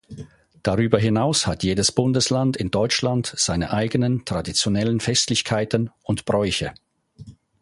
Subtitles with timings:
[0.63, 6.73] Darüber hinaus hat jedes Bundesland in Deutschland seine eigenen traditionellen Festlichkeiten und Bräuche.